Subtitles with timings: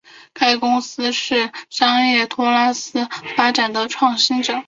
[0.33, 3.07] 该公司是商业托拉斯
[3.37, 4.59] 发展的创新者。